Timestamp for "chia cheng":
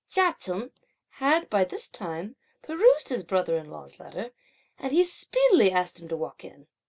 0.09-0.71